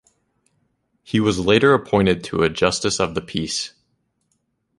[1.03, 3.73] He was later appointed a Justice of the Peace.